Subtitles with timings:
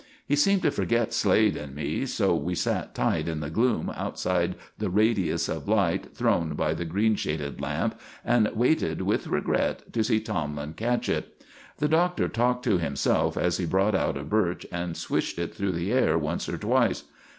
[0.25, 4.55] He seemed to forget Slade and me, so we sat tight in the gloom outside
[4.79, 10.03] the radius of light thrown by the green shaded lamp, and waited with regret to
[10.03, 11.39] see Tomlin catch it.
[11.77, 15.73] The Doctor talked to himself as he brought out a birch and swished it through
[15.73, 17.03] the air once or twice.